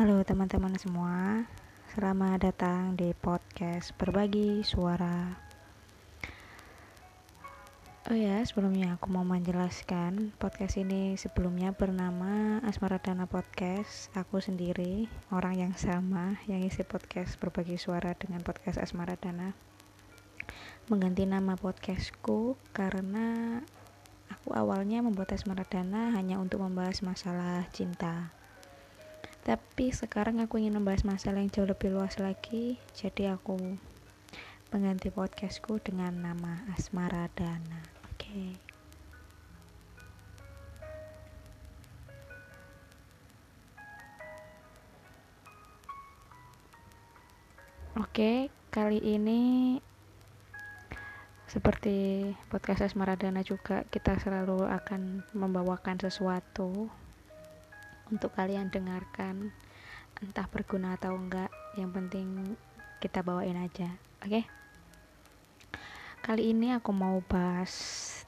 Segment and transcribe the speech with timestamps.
[0.00, 1.44] Halo teman-teman semua,
[1.92, 5.36] selamat datang di podcast Berbagi Suara.
[8.08, 14.08] Oh ya, sebelumnya aku mau menjelaskan podcast ini sebelumnya bernama Asmaradana Podcast.
[14.16, 15.04] Aku sendiri,
[15.36, 19.52] orang yang sama yang isi podcast Berbagi Suara dengan podcast Asmaradana.
[20.88, 23.60] Mengganti nama podcastku karena
[24.32, 28.39] aku awalnya membuat Asmaradana hanya untuk membahas masalah cinta
[29.50, 32.78] tapi sekarang aku ingin membahas masalah yang jauh lebih luas lagi.
[32.94, 33.58] Jadi aku
[34.70, 37.82] mengganti podcastku dengan nama Asmara Dana.
[38.14, 38.30] Oke.
[38.30, 38.48] Okay.
[47.98, 49.82] Oke, kali ini
[51.50, 56.86] seperti podcast Asmaradana juga kita selalu akan membawakan sesuatu
[58.10, 59.54] untuk kalian dengarkan
[60.20, 62.58] entah berguna atau enggak yang penting
[63.00, 64.44] kita bawain aja oke okay?
[66.20, 67.72] kali ini aku mau bahas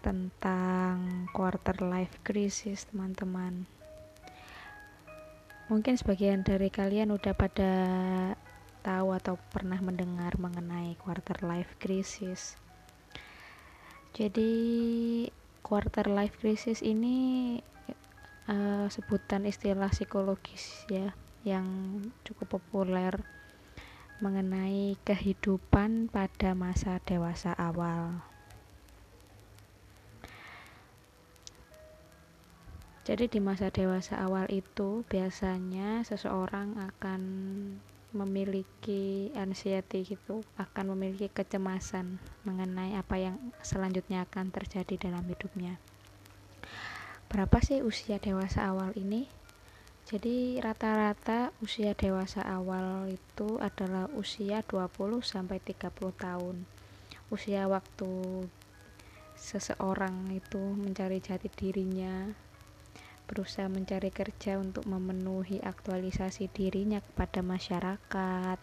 [0.01, 3.69] tentang quarter life crisis teman-teman
[5.69, 7.73] mungkin sebagian dari kalian udah pada
[8.81, 12.57] tahu atau pernah mendengar mengenai quarter life crisis
[14.17, 14.53] jadi
[15.61, 17.61] quarter life crisis ini
[18.51, 21.67] uh, sebutan istilah psikologis ya yang
[22.23, 23.19] cukup populer
[24.23, 28.23] mengenai kehidupan pada masa dewasa awal.
[33.03, 37.21] Jadi di masa dewasa awal itu biasanya seseorang akan
[38.15, 45.83] memiliki anxiety gitu, akan memiliki kecemasan mengenai apa yang selanjutnya akan terjadi dalam hidupnya
[47.33, 49.25] berapa sih usia dewasa awal ini?
[50.05, 56.69] Jadi rata-rata usia dewasa awal itu adalah usia 20 sampai 30 tahun.
[57.33, 58.45] Usia waktu
[59.33, 62.29] seseorang itu mencari jati dirinya,
[63.25, 68.61] berusaha mencari kerja untuk memenuhi aktualisasi dirinya kepada masyarakat,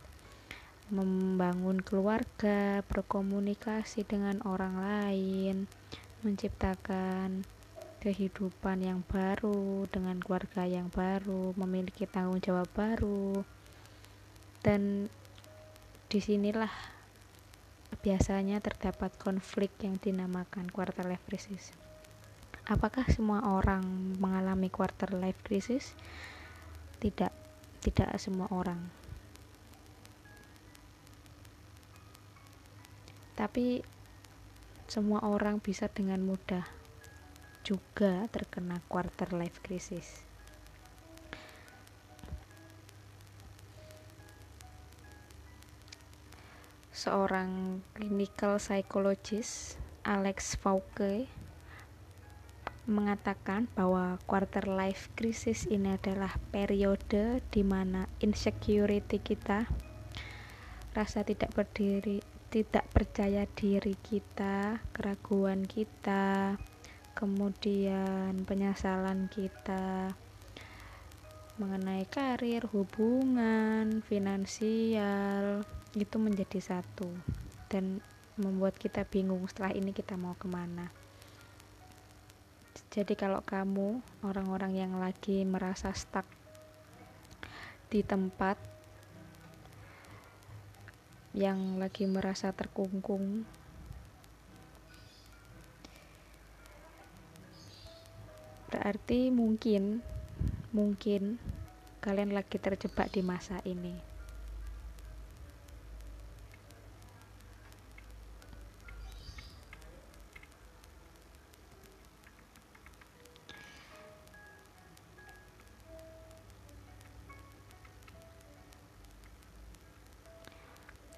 [0.93, 5.65] membangun keluarga, berkomunikasi dengan orang lain,
[6.21, 7.41] menciptakan
[7.99, 13.43] kehidupan yang baru dengan keluarga yang baru memiliki tanggung jawab baru.
[14.63, 15.11] Dan
[16.07, 16.71] di sinilah
[17.99, 21.75] biasanya terdapat konflik yang dinamakan quarter life crisis.
[22.71, 23.83] Apakah semua orang
[24.23, 25.91] mengalami quarter life crisis?
[27.03, 27.31] Tidak
[27.83, 28.79] tidak semua orang.
[33.35, 33.83] Tapi
[34.87, 36.78] semua orang bisa dengan mudah
[37.63, 40.25] juga terkena quarter life crisis.
[46.91, 51.31] Seorang clinical psychologist Alex Fauke
[52.89, 59.69] mengatakan bahwa quarter life crisis ini adalah periode di mana insecurity kita,
[60.97, 66.57] rasa tidak berdiri, tidak percaya diri kita, keraguan kita,
[67.13, 70.13] kemudian penyesalan kita
[71.59, 77.11] mengenai karir, hubungan, finansial itu menjadi satu.
[77.67, 77.99] Dan
[78.39, 80.87] membuat kita bingung setelah ini kita mau ke mana.
[82.89, 86.25] Jadi kalau kamu orang-orang yang lagi merasa stuck
[87.91, 88.57] di tempat
[91.37, 93.45] yang lagi merasa terkungkung
[98.89, 100.01] berarti mungkin
[100.73, 101.37] mungkin
[102.01, 103.93] kalian lagi terjebak di masa ini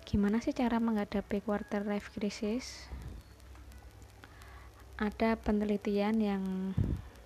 [0.03, 2.91] Gimana sih cara menghadapi quarter life crisis?
[4.99, 6.43] Ada penelitian yang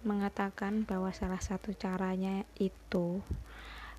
[0.05, 3.25] mengatakan bahwa salah satu caranya itu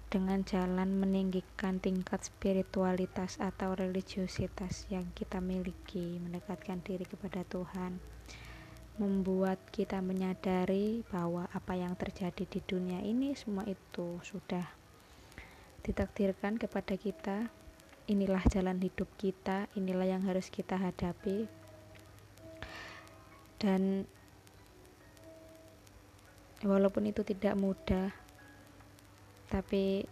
[0.07, 7.99] dengan jalan meninggikan tingkat spiritualitas atau religiositas yang kita miliki, mendekatkan diri kepada Tuhan,
[9.03, 14.65] membuat kita menyadari bahwa apa yang terjadi di dunia ini semua itu sudah
[15.83, 17.51] ditakdirkan kepada kita.
[18.07, 21.51] Inilah jalan hidup kita, inilah yang harus kita hadapi.
[23.59, 24.07] Dan
[26.65, 28.15] walaupun itu tidak mudah
[29.51, 30.07] tapi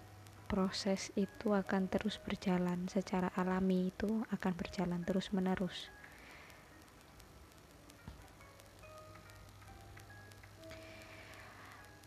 [0.44, 2.86] proses itu akan terus berjalan.
[2.86, 5.90] Secara alami itu akan berjalan terus menerus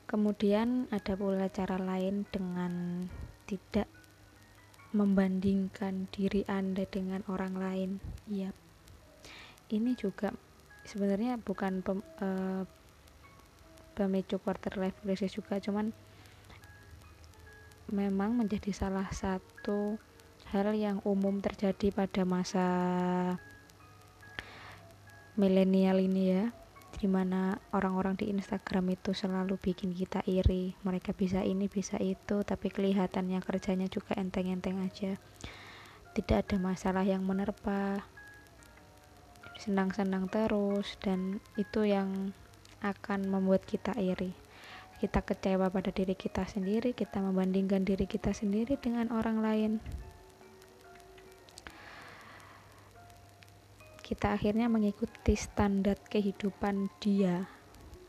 [0.08, 3.06] kemudian ada pula cara lain dengan
[3.44, 3.92] tidak
[4.96, 7.92] membandingkan diri anda dengan orang lain.
[8.32, 8.56] Iya.
[9.68, 10.32] Ini juga
[10.88, 12.64] sebenarnya bukan pem, uh,
[13.98, 15.90] pemicu quarter life crisis juga cuman
[17.90, 19.98] memang menjadi salah satu
[20.54, 22.68] hal yang umum terjadi pada masa
[25.34, 26.46] milenial ini ya
[26.98, 30.74] di mana orang-orang di Instagram itu selalu bikin kita iri.
[30.82, 35.14] Mereka bisa ini bisa itu tapi kelihatannya kerjanya juga enteng-enteng aja.
[36.18, 38.02] Tidak ada masalah yang menerpa.
[39.62, 42.34] Senang-senang terus dan itu yang
[42.92, 44.32] akan membuat kita iri
[44.98, 49.72] kita kecewa pada diri kita sendiri, kita membandingkan diri kita sendiri dengan orang lain.
[54.02, 57.46] Kita akhirnya mengikuti standar kehidupan dia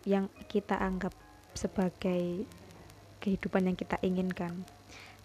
[0.08, 1.12] yang kita anggap
[1.52, 2.48] sebagai
[3.20, 4.64] kehidupan yang kita inginkan.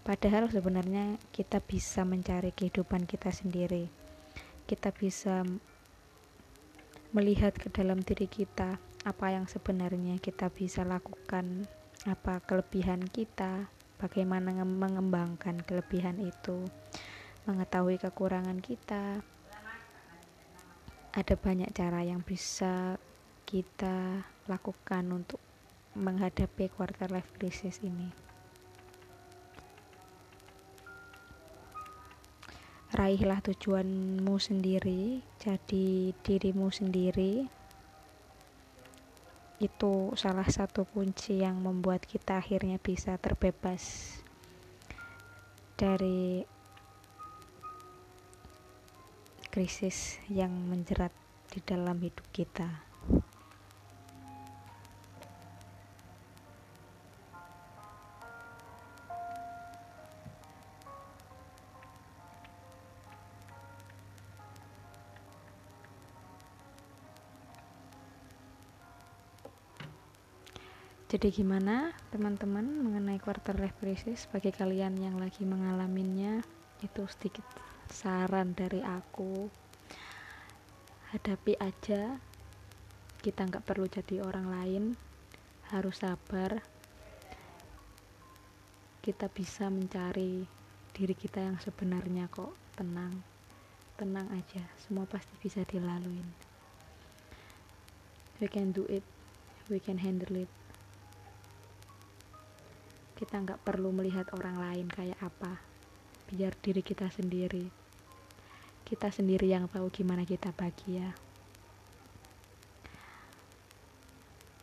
[0.03, 3.88] Padahal sebenarnya kita bisa mencari kehidupan kita sendiri.
[4.67, 5.47] Kita bisa
[7.15, 11.67] melihat ke dalam diri kita apa yang sebenarnya kita bisa lakukan,
[12.07, 13.67] apa kelebihan kita,
[14.00, 16.63] bagaimana mengembangkan kelebihan itu,
[17.44, 19.19] mengetahui kekurangan kita.
[21.13, 22.95] Ada banyak cara yang bisa
[23.44, 25.38] kita lakukan untuk
[25.94, 28.09] menghadapi quarter life crisis ini.
[32.94, 37.50] Raihlah tujuanmu sendiri, jadi dirimu sendiri,
[39.61, 44.17] itu salah satu kunci yang membuat kita akhirnya bisa terbebas
[45.77, 46.45] dari
[49.53, 51.13] krisis yang menjerat
[51.53, 52.93] di dalam hidup kita.
[71.13, 74.25] Jadi gimana teman-teman mengenai quarter life crisis?
[74.25, 76.42] Bagi kalian yang lagi mengalaminya
[76.81, 77.45] itu sedikit
[77.86, 79.45] saran dari aku.
[81.13, 82.18] Hadapi aja.
[83.21, 84.83] Kita nggak perlu jadi orang lain.
[85.69, 86.65] Harus sabar.
[88.98, 90.42] Kita bisa mencari
[90.98, 93.21] diri kita yang sebenarnya kok tenang.
[94.01, 94.65] Tenang aja.
[94.81, 96.25] Semua pasti bisa dilaluin.
[98.42, 99.06] We can do it.
[99.69, 100.50] We can handle it
[103.24, 105.56] kita nggak perlu melihat orang lain kayak apa.
[106.28, 107.72] Biar diri kita sendiri.
[108.84, 111.16] Kita sendiri yang tahu gimana kita bahagia.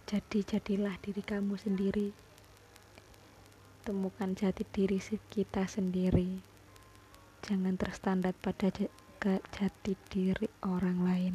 [0.04, 2.12] Jadi jadilah diri kamu sendiri.
[3.80, 5.00] Temukan jati diri
[5.32, 6.36] kita sendiri.
[7.40, 8.68] Jangan terstandar pada
[9.56, 11.34] jati diri orang lain.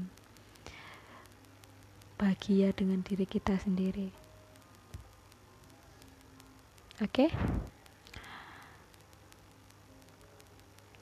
[2.22, 4.25] Bahagia dengan diri kita sendiri
[7.03, 7.27] Oke.
[7.27, 7.29] Okay?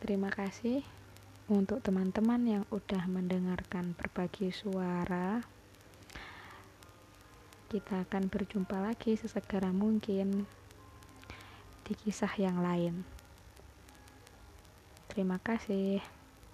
[0.02, 0.82] Terima kasih
[1.46, 5.46] untuk teman-teman yang udah mendengarkan berbagi suara.
[7.70, 10.50] Kita akan berjumpa lagi sesegera mungkin
[11.86, 13.06] di kisah yang lain.
[15.14, 16.23] Terima kasih.